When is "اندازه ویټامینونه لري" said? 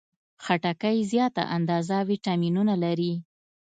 1.55-3.13